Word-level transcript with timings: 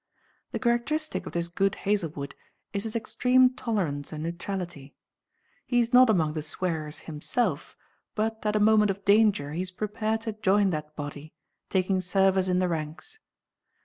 The 0.51 0.57
characteristic 0.57 1.27
of 1.27 1.33
this 1.33 1.47
good 1.47 1.75
Hazlewood 1.75 2.33
is 2.73 2.85
his 2.85 2.95
extreme 2.95 3.51
tolerance 3.53 4.11
and 4.11 4.23
neutrality. 4.23 4.95
He 5.67 5.77
is 5.79 5.93
not 5.93 6.09
among 6.09 6.33
the 6.33 6.41
swearers 6.41 7.01
himself, 7.05 7.77
but 8.15 8.43
at 8.43 8.55
a 8.55 8.59
moment 8.59 8.89
of 8.89 9.05
danger 9.05 9.51
he 9.53 9.61
is 9.61 9.69
prepared 9.69 10.21
to 10.21 10.31
join 10.33 10.71
that 10.71 10.95
body, 10.95 11.35
taking 11.69 12.01
service 12.01 12.47
in 12.47 12.57
the 12.57 12.67
ranks. 12.67 13.19